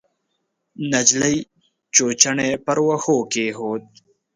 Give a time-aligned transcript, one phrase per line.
[0.91, 1.35] نجلۍ
[1.93, 3.83] چوچوڼی پر وښو کېښود.